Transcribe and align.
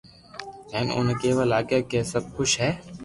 ھين 0.71 0.87
اوني 0.95 1.13
ڪيوا 1.21 1.43
لاگيا 1.51 1.79
ڪي 1.89 1.99
سب 2.11 2.23
خوݾ 2.33 2.51
ھي 2.61 2.69